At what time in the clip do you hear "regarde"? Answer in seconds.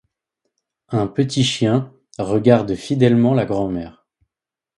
2.17-2.73